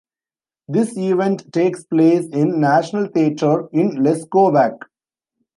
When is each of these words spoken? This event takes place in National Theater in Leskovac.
This 0.67 0.97
event 0.97 1.53
takes 1.53 1.83
place 1.83 2.25
in 2.29 2.59
National 2.59 3.05
Theater 3.05 3.69
in 3.71 3.97
Leskovac. 3.97 4.79